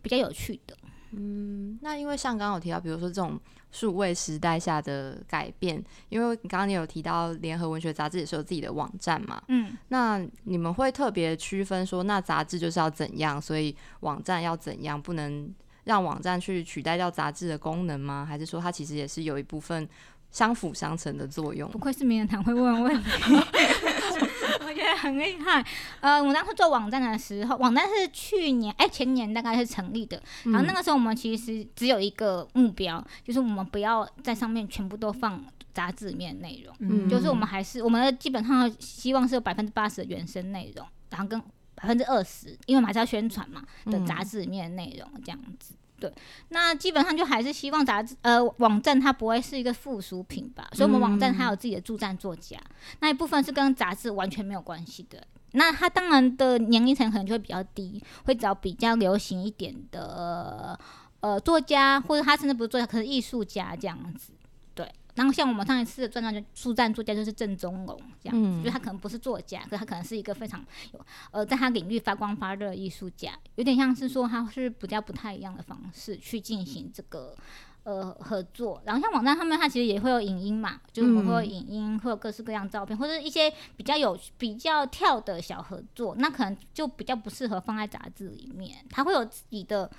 [0.00, 0.76] 比较有趣的。
[1.12, 3.38] 嗯，那因为像刚刚有提到，比如说这种
[3.70, 15.52] 数位时代下的改变，因为刚刚你有提到联合文学杂志也是有自己的网站嘛，嗯，那你们会特别区分说，那杂志就是要怎样，所以网站要怎样，不能
[15.84, 18.26] 让网站去取代掉杂志的功能吗？
[18.28, 19.88] 还是说它其实也是有一部分
[20.30, 21.70] 相辅相成的作用？
[21.70, 23.10] 不愧是名人堂会问问题。
[24.76, 25.64] 我觉得很厉害。
[26.00, 30.22] 呃，我当时做网站的时候，网站是去年哎前年大概是成立的。
[30.44, 36.76] 然后那个时候我们其实只有一个目标，就是我们不要在上面全部都放杂志里面内容。
[36.80, 41.40] 嗯，就是我们还是我们基本上希望是有百分之八十的原生内容，然后跟
[41.74, 45.74] 百分之二十，因为我们还是要宣传嘛的杂志里面的内容这样子。
[45.98, 46.12] 对，
[46.50, 52.58] 那基本上就还是希望杂志呃网站它不会是一个附属品吧，所以我们网站它有自己的驻站作家，
[53.00, 55.26] 那一部分是跟杂志完全没有关系的。
[55.52, 60.78] 那它当然的年龄层可能就会比较低，会找比较流行一点的
[61.20, 64.32] 呃作家，或者他甚至不是作家，可是艺术家这样子。
[65.16, 71.00] 然后像我们上一次的专栏就书站作家就是郑中龙这样子，就他可能不是作家，可他可能是一个非常有
[71.30, 77.34] 呃在他领域发光发热的艺术家，有点像是说他是比较不太一样的方式去进行这个
[77.84, 78.80] 呃合作。
[78.84, 89.90] 然后像网站上面，它其实也会有影音嘛，就是我们会有影音，会有各式各样照片，或者一些比较有比较跳的小合作，那可能就比较不适合放在杂志里面，它会有自己的。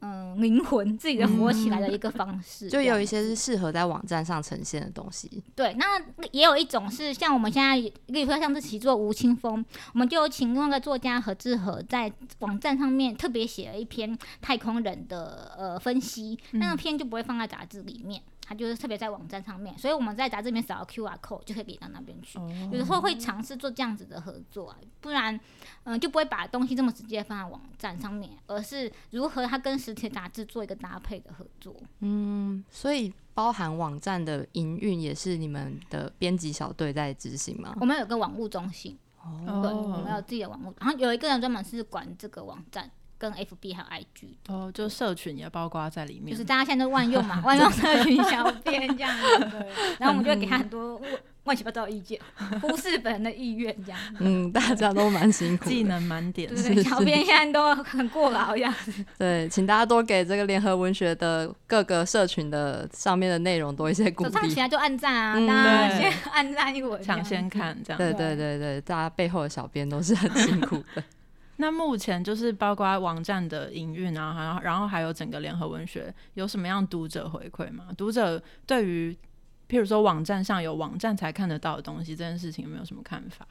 [0.00, 5.42] 嗯，灵魂自己的活起来的一个方式，就有一些是适合在网站上呈现的东西。
[5.56, 18.22] 对，那也有一种是像我们现在，例如说像是习作吴青峰，我们就请那个作家何志和在网站上面特别写了一篇太空人的呃分析，那个篇就不会放在杂志里面。
[18.48, 22.38] 它就是特别在网站上面，所以我们在杂志里面扫 Q R code 就可以给到那边去。
[22.72, 25.38] 有的时候会尝试做这样子的合作啊，不然
[25.84, 31.76] 嗯就不会把东西这么直接放在网站上面，而是如何它跟实体杂志做一个搭配的合作。
[32.00, 37.76] 嗯，所以包含网站的营运也是你们的编辑小队在执行吗？
[37.78, 38.98] 我们有个网务中心，
[39.44, 42.90] 对，我们有自己的网络，然后有一个人专门是管这个网站。
[43.18, 49.56] 跟 FB 还有 IG 哦，就社群也包括在里面，就是大家现在都万用嘛， 万用社群小编这样子，
[49.98, 51.00] 然后我们就会给他很多
[51.44, 52.20] 乱七八糟的意见，
[52.60, 53.98] 忽视本人的意愿这样。
[54.20, 58.92] 嗯，大家都蛮辛苦，技能满点，对，小编现在都很过劳样子。
[59.18, 64.30] 对，请大家多给这个联合文学的各个社群的上面的内容多一些鼓励。
[64.30, 67.98] 上起来就按赞啊，大家先 按赞一会抢先看这样。
[67.98, 71.02] 对对对对，大家背后的小编都是很辛苦的。
[71.60, 77.88] 那目前就是包括网站的营运啊，然后然后还有整个联合文学，有什么样读者回馈吗？
[77.96, 79.16] 读者对于
[79.68, 83.46] 譬如说网站上有网站才看得到的东西这件事情，有没有什么看法？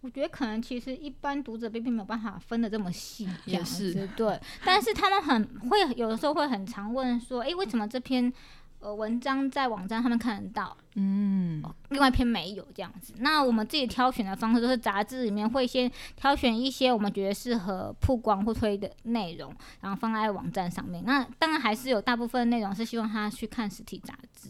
[0.00, 4.40] 我觉得可能其实一般读者并并没有办法分的这么细，也是对。
[4.64, 8.32] 但是他们很会有的时候会很常问说，哎，为什么这篇？
[8.80, 13.12] 呃，文章在网站上面看得到，嗯，另外一篇没有这样子。
[13.18, 21.02] 那我们自己挑选的方式，就是杂志里面会先挑选一些我们觉得适合曝光或推的内容，然后放在网站上面。
[21.04, 24.48] 那当然还是有大部分内容是希望他去看实体杂志，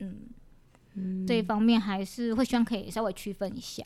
[0.00, 3.82] 嗯，这一方面还是会希望可以稍微区分一下。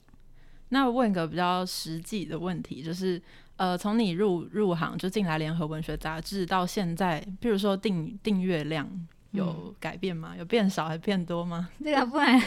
[0.70, 3.22] 那问个比较实际的问题，就是
[3.58, 8.90] 呃，从你入入行就进来联合文学杂志到现在，比如说订订阅量。
[9.34, 10.34] 有改变吗？
[10.38, 11.68] 有变少还变多吗？
[11.82, 12.40] 这个 不能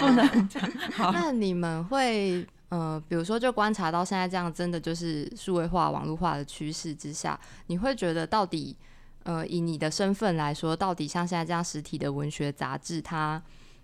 [0.00, 0.62] 不能讲。
[0.92, 8.76] 好，那你们会呃，比如说就观察到现在这样，真的就是数位化、网络化的趋势之下，你会觉得到底
[9.22, 13.40] 呃，以你的身份来说，到底像现在这样实体的文学杂志，它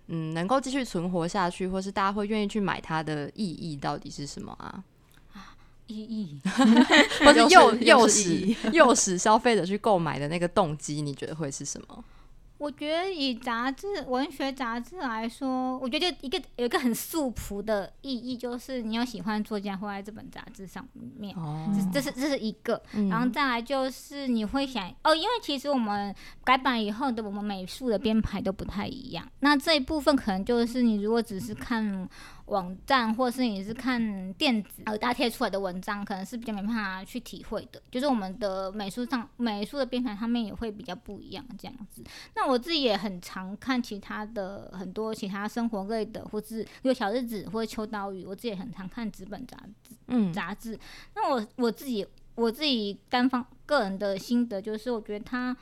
[0.07, 4.83] 嗯，能够继续存活下去，或是大家会愿意去买它的意义到底是什么啊？
[5.87, 6.39] 意义，
[7.25, 12.03] 或者诱诱使诱使消费者去购买的那个动机，你觉得会是什么？
[12.59, 20.85] 我觉得以杂志、文学杂志来说，我觉得一个有一个很素朴的意义，就是你有喜欢作家会在这本杂志上
[21.17, 21.33] 面，
[21.91, 22.81] 这是这是一个。
[23.09, 32.07] 然后再来就是你会想哦，因为其实我们改版以后的我们美术的编排都不太一样，那这一部分可能就是你如果只是看。
[32.49, 37.79] 网站或是你是看电子呃大贴出来的文章，可能是比较没办法去体会的。
[37.91, 42.03] 就是我们的美术上美术的编排上面也会比较不一样这样子。
[42.35, 49.95] 那我自己也很常看其他的很多其他生活类的，或是有小日子或者秋刀鱼，我自己也很常看纸本杂志。
[50.07, 50.77] 嗯，杂志。
[51.15, 55.55] 那我我自己我自己单方个人的心得就是，我觉得它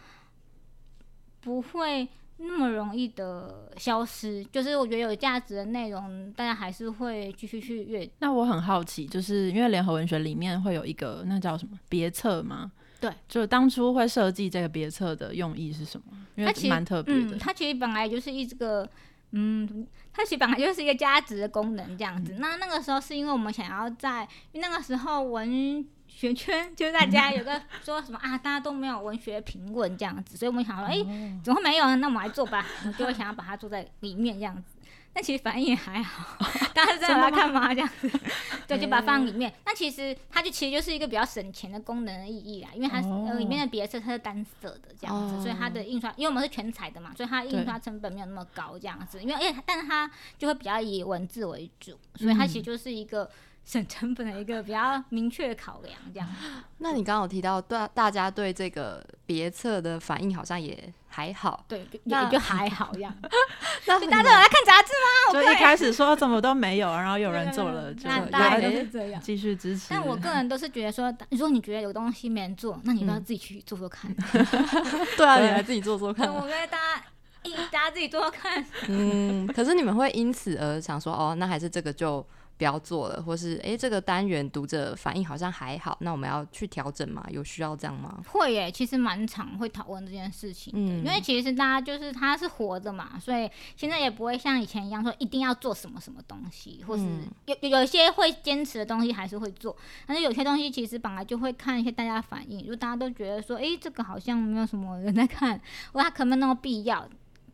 [1.41, 2.07] 不会。
[2.39, 8.07] 那么容易的消失，就是我觉得有价值的内容，大家还是会继续去阅。
[8.19, 12.71] 那我很好奇，就是因为联合文学里面会有一个那叫什么别册吗？
[12.99, 16.05] 对，就当初会设计这个别册的用意是什么？
[16.35, 17.37] 因为蛮特别的。
[17.37, 18.87] 它其实本来就是一个，
[19.31, 22.35] 嗯，它其实本来就是一个加值的功能这样子。
[22.39, 25.85] 那那个时候是因为我们想要在，因为那个时候文。
[26.09, 30.95] 学圈就是大家 有个说什么啊，大家都没有文学评论这样子，所以我们想说，哎，
[31.43, 31.97] 怎么会没有呢？
[31.97, 34.76] 那我们来做吧，我就会想要把它做在里面这样子。
[35.17, 37.73] 但其实反应也还好， 大家在来看嘛？
[37.73, 38.07] 这样子，
[38.67, 39.51] 对，就把它放里面。
[39.65, 49.19] 那其实它就其实就是一个比较省钱的功能的意义啦，因为它呃里面的别册它是单色的这样子，所以它的印刷，因为我们是全彩的嘛，所以它印刷成本没有那么高这样子。
[49.19, 53.27] 因为哎，但是它就会比较以文字为主，所以它其实就是一个。
[53.67, 56.27] 省成本的一个比较明确的考量，这样。
[56.79, 63.13] 那你刚刚有提到，对大家对这个别册的反应好像也还好，对，也就还好这样。
[63.85, 65.33] 那大家都有来看杂志吗？
[65.33, 69.87] 就一开 始说怎么都没有，然后有人做了，就大家都是这样，继续支持。
[69.89, 74.09] 但我个人都是觉得说，如果你觉得有东西没人做，那你都要自己去做做看。
[75.17, 76.33] 对啊，你来自己做做看。
[76.33, 77.03] 我觉得大家，
[77.69, 78.65] 大家自己做做看。
[78.87, 82.25] 嗯，可是你们会因此而想说，哦，那还是这个就。
[82.57, 87.23] 不要做了，或是诶这个单元读者反应好像还好，那我们要去调整吗？
[87.29, 88.19] 有需要这样吗？
[88.27, 97.03] 会耶，其实蛮常会讨论这件事情的，因为其实大家就是他是活着嘛，所以现在也不会像以前一样说一定要做什么什么东西，或是
[97.45, 99.75] 有有一些会坚持的东西还是会做，
[100.07, 105.61] 但是有些东西其实本来就会看一些大家反应，如果大家都觉得说，诶这个好像没有什么人在看，
[105.93, 107.07] 或他可能没那么必要。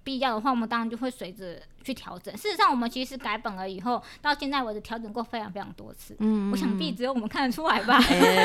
[0.06, 2.36] 必要的话，我们当然就会随着去调整。
[2.38, 6.16] 事实上，我们其实改本了以后，到现在为止调整过非常非常多次。
[6.20, 8.00] 嗯，我想必只有我们看得出来吧。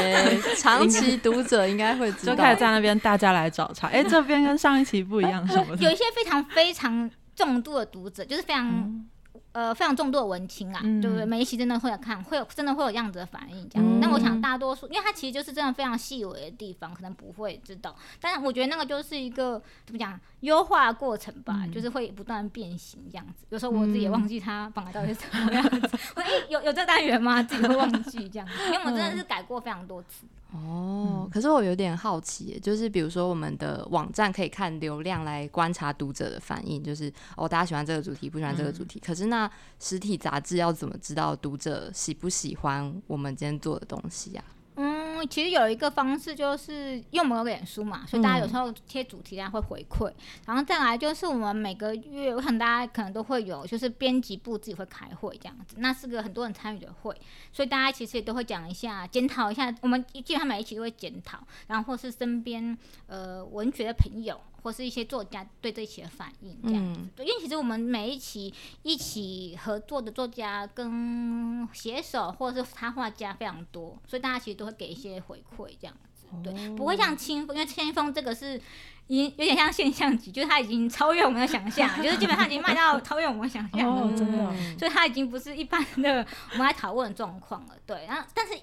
[0.59, 3.89] 长期读者应该会知道，就开始在那边大家来找茬。
[3.89, 5.77] 哎，这边跟上一期不一样什么？
[5.77, 9.07] 有一些非常非常重度的读者，就是非常。
[9.53, 11.25] 呃，非常众多的文青啊，对不对？
[11.25, 13.99] 每一期真的会有看，会有真的会有这样子的反应，这样。
[14.01, 17.97] 但我想大多数，因为它其实就是真的非常细微的地方，可能不会知道。
[18.21, 23.47] 但是我觉得那个就是一个怎么讲，优化过程吧，就是会不断变形这样子。
[23.49, 25.99] 有时候我自己也忘记它本来到底是什么样子。
[26.15, 27.43] 我哎，有有这单元吗？
[27.43, 30.27] 自己会忘记这样子，因为我们真的是改过非常多次。
[30.53, 38.99] 哦，可是我有点好奇，就是比如说我们的网站可以看流量来观察读者的反应，就是哦，大家喜欢这个主题，不喜欢这个主题。
[38.99, 44.43] 可是那实体杂志要怎么知道读者喜不喜欢我们今天做的东西呀？
[45.21, 50.13] 嗯，其实有一个方式，就是因为我们有脸书嘛，所以大家有时候贴主题啊会回馈，
[50.47, 57.17] 然后再来就是我们每个月，我想大家可能都会有，就是编辑部自己会开会这样子，那是个很多人参与的会，
[57.53, 62.77] 所以大家其实也都会讲一下，检讨一下，我们基本上每一期都会检讨，然后或是身边
[63.07, 64.41] 呃文学的朋友。
[64.63, 78.61] 或是一些作家对这一期的反应，这样子，对，因为其实我们每一期一起合作的作家跟写手或者是插画家非常多，所以大家其实都会给一些回馈，这样子，对，不会像清风，因为清风这个是
[79.07, 88.55] 已经有点像现象级，就是它已经超越我们的想象，就是基本上已经卖到超越我们想象了，真的，所以它已经不是一般的我们来讨论的状况了，对，然后但是。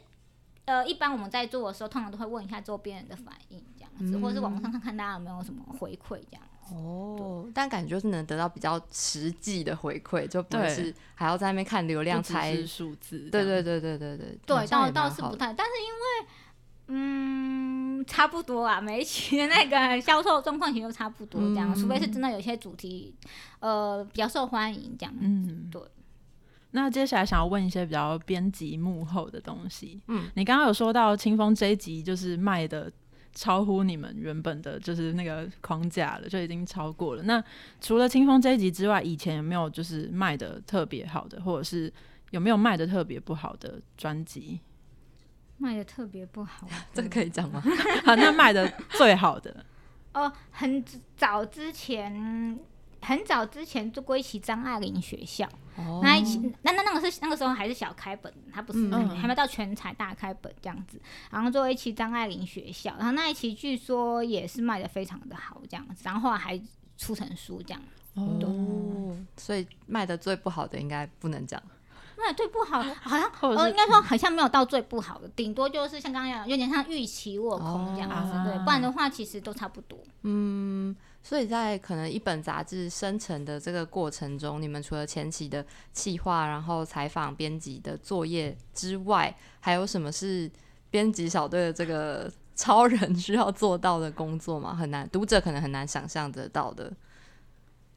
[0.68, 6.42] 呃，一般我们在做的时候，通常都会问一下周边人的反应，这样子，或者是网络上看看大家有没有什么回馈，这样。
[6.72, 13.30] 哦，但感觉就是能得到比较实际的回馈，就不是还要在那边看流量才数字。
[13.32, 14.40] 对对对对对对。
[14.46, 16.32] 对，倒倒是不太，但是因为
[16.88, 23.14] 嗯，差不多啊，每一期的那个销售状况其实都差不多，这样，除非是真的有些主题
[23.60, 25.14] 呃比较受欢迎，这样。
[25.20, 25.82] 嗯，对。
[26.72, 30.02] 那接下来想要问一些比较编辑幕后的东西。
[30.08, 32.92] 嗯，你刚刚有说到清风这一集就是卖的
[33.36, 37.24] 超乎你们原本的就是那个框架了，就已经超过了。
[37.24, 37.44] 那
[37.80, 41.92] 除了清风这一集之外，以前有没有就是卖的特别好的，或者是
[42.32, 44.62] 有没有卖的特别不好的专辑？
[45.58, 47.62] 卖的特别不好，这个可以讲吗？
[48.04, 49.66] 好，那卖的最好的
[50.14, 50.84] 哦，很
[51.16, 52.58] 早之前。
[53.06, 55.48] 很早之前做过一期张爱玲学校，
[56.02, 61.00] 那一期那那那个是那个时候还是小开本，它不是还没到全彩大开本这样子。
[61.30, 66.60] 然后做一期张爱玲学校，然后那一期据说也是卖的非常的好这样子，然后还
[66.98, 67.82] 出成书这样。
[68.16, 71.62] 哦，所以卖的最不好的应该不能讲。
[72.18, 80.00] 卖最不好的好像 呃应该说好像没有到最不好的，顶多就是像刚刚讲有点像预期落空这样子，对，不然的话其实都差不多。
[80.24, 80.96] 嗯。
[81.28, 90.48] 所以在可能一本杂志生成的这个过程中，你们除了前期的企划、然后采访、编辑的作业之外，还有什么是
[90.92, 94.76] 编辑小队的这个 超人需要做到的工作吗？
[94.76, 96.94] 很难，读者可能很难想象得到的。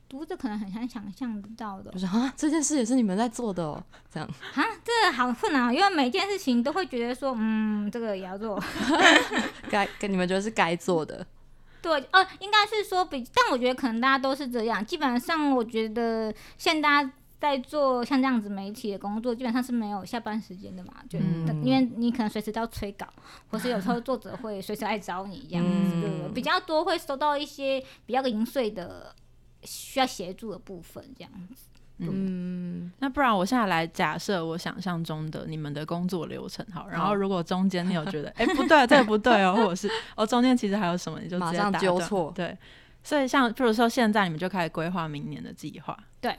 [0.09, 8.59] 读者可能很难想象得到的，我说啊，这件事也是你们在做的哦，这样 啊，这个好困难，因为每件事情都会觉得说，嗯，这个也要做，
[9.69, 11.27] 该跟你们觉得是该做的。
[11.81, 14.85] 对，呃，应该是说比，但我觉得可能大家都是这样。
[14.85, 21.19] 基本上，我觉得现在大家在做像这样子媒体的工作，基本上是没有下班时间的嘛，就
[21.63, 23.07] 因为你可能随时都要催稿，
[23.51, 29.15] 或是有时候作者会随时来找你这样子，比较多会收到一些比较零碎的
[29.63, 31.68] 需要协助的部分这样子。
[31.99, 42.33] 嗯，那不然我现在来假设我想象中的你们的工作流程好，然后如果中间你有觉得哎不对，这个不对哦，或者是哦中间其实还有什么，你就马上纠错。
[42.35, 42.57] 对，
[43.03, 46.37] 所以像比如说现在你们就开始规划明年的计划，对，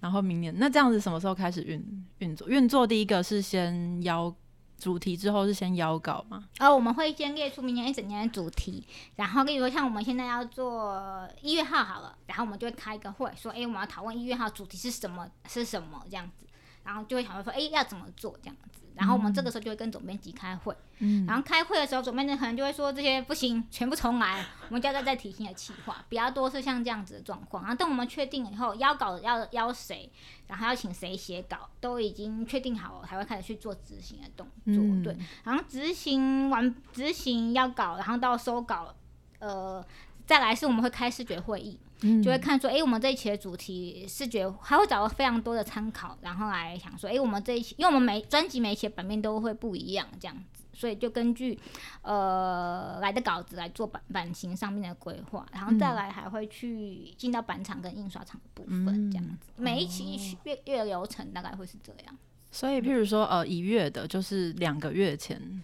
[0.00, 2.48] 然后明年那这样子什么时候开始运运作？
[2.48, 4.34] 运作第一个是先邀。
[4.78, 6.44] 主题之后是先邀稿吗？
[6.58, 8.86] 呃，我们会先列出明年一整年的主题，
[9.16, 16.46] 然后例如说像我们现在要做一月号好了，然后我们就会开一个会，说，哎，我们要讨论一月号主题是什么，是什么这样子，
[16.86, 27.64] 然后就会讨论说，哎，要怎么做这样子，然后我们这个时候就会跟总编辑开会，嗯，然后开会的时候，总编辑可能就会说这些不行，全部重来，我们就要再提新的企划，比较多是像这样子的状况。
[27.64, 30.08] 然后等我们确定以后邀稿要邀谁，
[30.46, 35.18] 然后要请谁写稿，都已经确定好了，才会开始去做执行的动作，对。
[35.42, 38.94] 然后执行完执行要稿，然后到收稿，
[39.40, 39.84] 呃，
[40.24, 41.78] 再来是我们会开视觉会议。
[42.22, 51.58] 就会看说，哎，我们这一期的主题视觉还会找到非常多的参考，然后来想说，哎，我们这一期，因为我们每专辑每一期版面都会不一样，这样子，所以就根据
[52.02, 62.16] 呃来的稿子来做版版型上面的规划，然后再来还会去进到版厂跟印刷厂的部分，这样子，每一期月月流程大概会是这样。
[62.50, 65.62] 所以，譬如说，呃，一月的，就是两个月前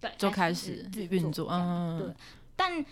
[0.00, 2.14] 对就开始运作，嗯，对，
[2.56, 2.84] 但。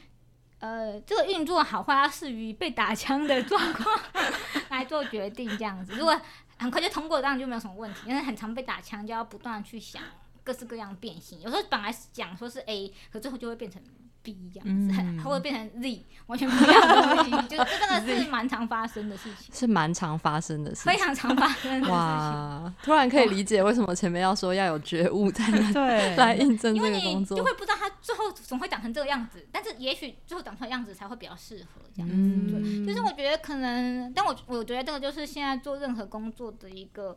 [0.66, 3.96] 呃，这个运作好坏要视于被打枪的状况
[4.70, 5.92] 来做决定，这样子。
[5.94, 6.20] 如果
[6.58, 8.00] 很快就通过，当然就没有什么问题。
[8.06, 10.02] 因为很常被打枪，就要不断去想
[10.42, 11.40] 各式各样变形。
[11.40, 13.80] 有时候本来讲说是 A，可最后就会变成。
[14.22, 14.92] B 这样子，
[15.22, 22.55] 它会变成 Z，完全不一样的东西，就这真的是 蛮常发生的事情，是蛮常发生的事情，非常常发生的哇！
[22.82, 32.86] 突然可以理解为什么前面要说要有觉悟才能 对来应征这个工作，就会不知道他最后怎么会长成这个样子，但是也许最后长出来样子才会比较适合这样子。
[32.86, 37.16] 就是我觉得可能，但我我觉得这个就是现在做任何工作的一个。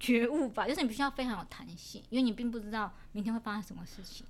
[0.00, 4.26] 觉悟吧，就是你必须要非常有弹性，因为你并不知道明天会发生什么事情。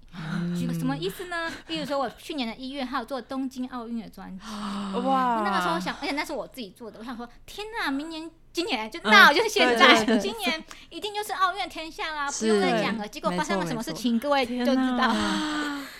[0.59, 1.49] 举个什么意思呢？
[1.64, 5.43] 比如说我去年的一月还有做东京奥运的专辑，哇！
[5.45, 13.07] 那个时候想，而且那是我自己做的，我想说，天哪，明年、今年就那就是现在，今年一定就是奥运天下啦，不用再讲了。
[13.07, 15.14] 结果发生了什么事情，各位就知道。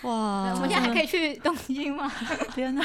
[0.03, 0.53] 哇！
[0.53, 2.11] 我们现在还可以去东京吗？
[2.53, 2.85] 天哪！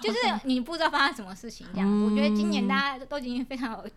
[0.00, 2.04] 就是你不知道发生什么事情，这样。
[2.04, 3.88] 我觉得今年大家都已经非常有。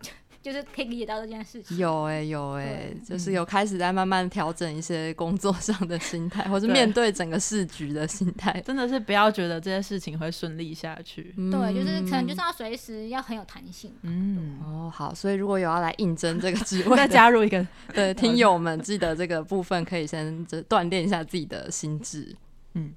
[0.50, 11.34] 就是可以理解到这件事情，有哎有哎，就是有开始在慢慢调整一些工作上的心态，或者面对整个市局的心态，真的是不要觉得这件事情会顺利下去。
[11.36, 13.92] 对，就是可能就是要随时要很有弹性。
[14.02, 22.34] 嗯哦好，所以如果有要来应征这个职位， 再加入一个 对听友们，记得这个部分可以先锻炼一下自己的心智。
[22.74, 22.92] 嗯。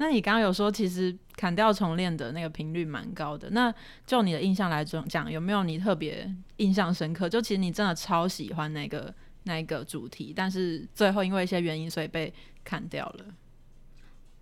[0.00, 3.50] 那你刚刚有说，其实砍掉重练的那个频率蛮高的。
[3.50, 3.72] 那
[4.06, 7.28] 就你的印象来讲，有没有你特别印象深刻？
[7.28, 12.32] 就其实你真的超喜欢那个那个主题，但是最后因为一些原因，所以被
[12.64, 13.26] 砍掉了。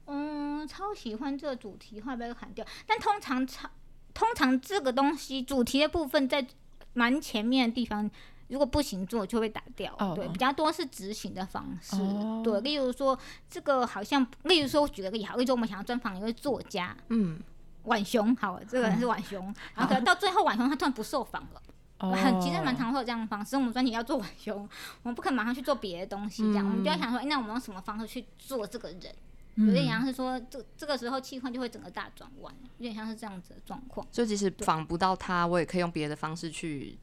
[0.07, 2.65] 嗯，超喜欢这个主题，会被砍掉。
[2.87, 3.69] 但通常超
[4.15, 6.47] 通常这个东西主题的部分在
[6.93, 8.09] 蛮前面的地方。
[8.49, 11.97] 如果不行做就会打掉，对，比较多是执行的方式，
[12.43, 13.19] 对，例如说
[13.49, 17.39] 这个好像，例如说我举了个例好，例如说我们想要专访一位作家，嗯，
[17.85, 24.69] 晚雄，好，这个人是晚雄， 然后可能到最后晚雄他突然不受访了，很其实蛮常会有这样的方式，我们专辑要做晚雄，
[25.03, 29.15] 我们不可能马上去做别的东西，这样，我们就要想说，哎，那我们用什么方式去做这个人？
[29.57, 34.07] 有点像是说，这这个时候气氛就会整个大转弯，有点像是这样子的状况。
[34.13, 36.97] 就即使访不到他，我也可以用别的方式去。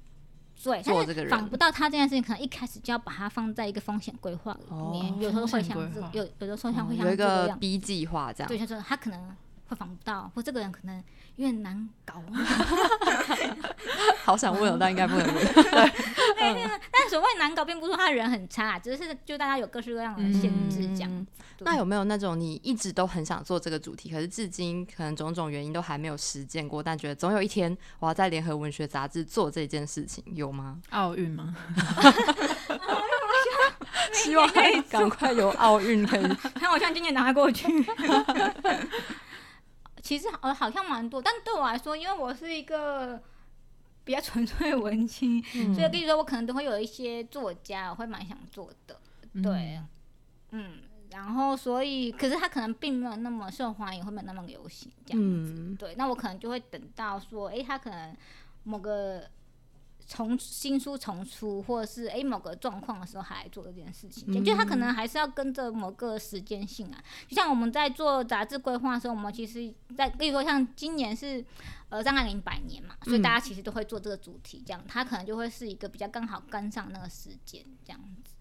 [0.64, 5.22] 对，但是仿不到他这件事情，可能一开始就要把它放在一个风险规划里面。
[5.22, 8.48] 有时候会像这，有有的时候像会像这个样 B 计划这样。
[8.48, 9.36] 对，就是他可能
[9.76, 10.96] 会仿不到，或这个人可能
[11.36, 12.24] 有点难搞。
[14.24, 15.36] 好想问哦，但应该不能问。
[15.54, 21.28] 对，但所谓难搞，并不是说他人很差，只是就大家有各式各样的限制这样。
[21.60, 30.78] 那有没有那种你一直都很想做这个主题，可是至今可能种种原因都还没有实践过，但觉得总有一天我要在联合文学杂志做这件事情，有吗？
[30.92, 31.56] 奥运吗？
[34.14, 36.22] 希望可以赶快有奥运可以。
[36.56, 37.68] 看我像今年拿过去。
[40.06, 43.20] 其实呃好像蛮多，但对我来说，因为我是一个
[44.04, 45.44] 比较纯粹文青，
[45.74, 49.00] 所以跟你说我可能都会有一些作家，我会蛮想做的。
[49.42, 49.82] 对，
[50.52, 50.82] 嗯。
[51.12, 55.76] 然后，所以，可是他可能并没有那么受欢迎，会没有那么流行这样子。
[55.80, 58.14] 对，那我可能就会等到说，哎，他可能
[58.64, 59.24] 某个
[60.08, 64.44] 重新书重出，或者是哎某个状况的时候，还来做这件事情。
[64.44, 67.04] 就他可能还是要跟着某个时间性啊。
[67.28, 71.44] 就像我们在做杂志规划的时候，我们其实，在例如说像今年是
[71.90, 78.35] 呃张爱玲百年嘛，所以大家其实都会做这个主题，这样他可能就会是一个比较刚好跟上那个时间这样子。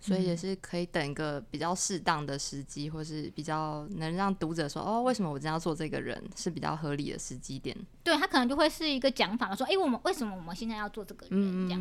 [0.00, 7.76] 所以也是可以等一个比较适当的时机，或是比较能让读者说哦，为什么我真要做这个人是比较合理的时机点。
[8.04, 11.80] 对他可能就会是一个讲法说，哎，我们为什么我们现在要做这个人这样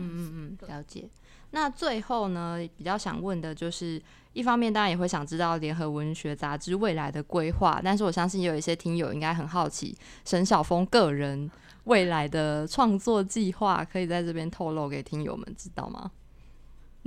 [0.58, 0.66] 子？
[0.66, 1.08] 了解。
[1.52, 4.02] 那最后呢，比较想问的就是，
[4.34, 11.50] 一方面当然也会想知道联合文学杂志未来的规划，但是我相信有一些听友应该很好奇，沈晓峰个人
[11.86, 16.12] 未来的创作计划，可以在这边透露给听友们知道吗？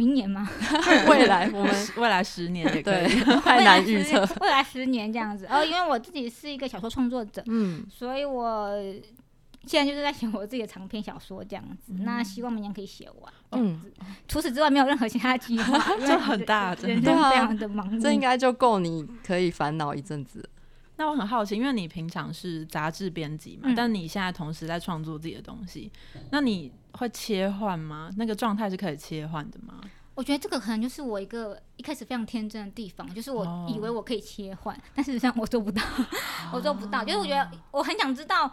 [0.01, 0.49] 明年吗？
[1.11, 3.07] 未来 我们未来十年也可以，
[3.45, 4.27] 太难预测。
[4.41, 8.71] 未来十年这样子，哦，因为我自己是一个小说创作者，嗯，所以我
[9.67, 11.93] 现在就是在写我自己的长篇小说这样子。
[11.99, 13.79] 那希望明年可以写完，嗯。
[14.27, 20.49] 除此之外，没有任何其他计划，就很大，人生非常的忙碌，这应该就够你可以烦恼一阵子。
[21.01, 25.91] 那我很好奇，因为你平常是杂志编辑嘛，但你现在同时在创作自己的东西，
[26.31, 28.11] 那你会切换吗？
[28.19, 29.81] 那个状态是可以切换的吗？
[30.15, 35.83] 我觉得这个可能就是我一个一开始非常天真的地方，就是我以为我可以切换，但事实上我做不到，
[36.53, 37.03] 我做不到。
[37.03, 38.53] 就是我觉得我很想知道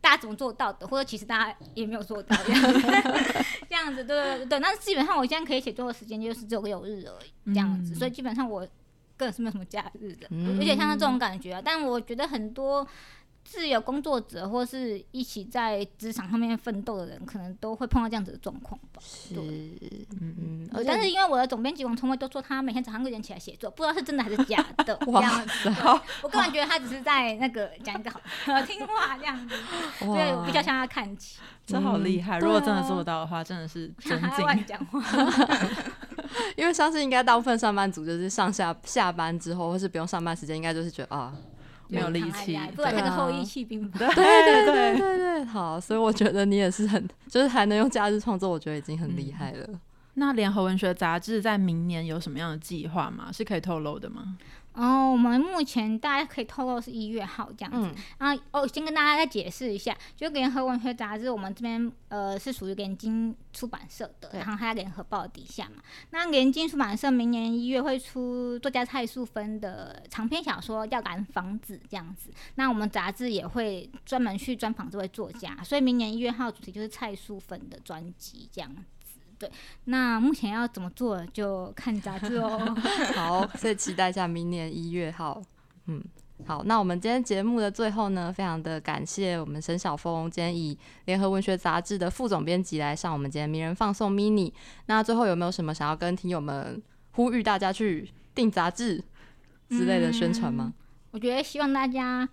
[0.00, 2.80] 大家怎么做到的，或者其实大家也没有做到这样子，
[3.68, 4.58] 这样子，对对对对。
[4.60, 8.66] 那基本上我现在可以写作的时间就是只有六日而已，这样子，所以基本上我。
[9.18, 11.60] 个人是没有什么假日的，有点像这种感觉啊。
[11.62, 12.86] 但我觉得很多
[13.44, 19.00] 自由工作者或是一起在职场上面奋斗的人，可能都会碰到这样子的状况吧。
[19.00, 19.34] 是，
[20.20, 20.84] 嗯嗯。
[20.86, 24.98] 但是因为我的总编辑王聪慧都说他每天早上六点起来写作，不知道是真的还是假的。
[25.04, 25.70] 这样子，
[26.22, 28.18] 我个人觉得他只是在那个讲一个好
[28.62, 29.54] 听话这样子，
[29.98, 31.38] 所以比较向他看齐。
[31.64, 32.38] 这好厉害！
[32.38, 34.66] 如果真的做到的话，真的是尊敬。
[34.66, 35.02] 讲话。
[36.56, 41.32] 因为相信应该大部分上班族就是上下下班之后，或是不用上班时间，应该就是觉得啊
[41.88, 43.88] 没有力气，不然那个后羿弃兵。
[43.96, 49.68] 对对对对对，好，所以我觉得你也是很，就是还能用假日创作，我觉得已经很厉害了。
[50.14, 53.30] 那联合文学杂志在明年有什么样的计划吗？
[53.32, 54.36] 是可以透露的吗？
[54.78, 58.00] 哦，我们目前大家可以透露是一月号这样子。
[58.18, 65.82] 然后哦，先跟大家再解释一下，就联合文学杂志，我们这边呃是属于联经出版社的，然后它联合报底下嘛。
[66.10, 72.30] 那联经出版社明年一月会出作家蔡素芬的长篇小说《要赶房子》这样子。
[72.54, 78.72] 那我们杂志也会专门去专访这位作家，所以明年一月号主题就是蔡素芬的专辑这样。
[79.38, 79.50] 对，
[79.84, 82.74] 那目前要怎么做就看杂志哦。
[83.14, 85.40] 好，所以期待一下明年一月号。
[85.86, 86.02] 嗯，
[86.44, 94.52] 好，那我们今天节目的最后呢，非常的感谢我们沈晓峰今天以联合文学杂志的副总编辑来上我们今天名人放送 mini。
[94.86, 96.82] 那最后有没有什么想要跟听友们
[97.12, 99.02] 呼吁大家去订杂志
[99.68, 100.72] 之类的宣传吗？
[101.12, 102.28] 我觉得希望大家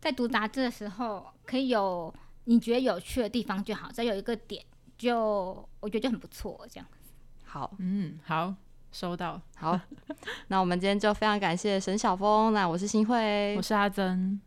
[0.00, 4.64] 在读杂志的时候，可以有你觉得有趣的地方就好，再有一个点。
[4.96, 7.12] 就我觉得就很不错，这样子。
[7.44, 8.54] 好，嗯，好，
[8.92, 9.40] 收到。
[9.56, 9.78] 好，
[10.48, 12.52] 那我们今天就非常感谢沈晓峰。
[12.52, 14.40] 那我是新慧，我是阿珍，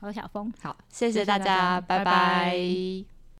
[0.00, 0.52] 我是小峰。
[0.62, 3.15] 好，谢谢大家，拜拜。